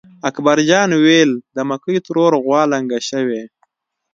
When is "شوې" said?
3.09-3.43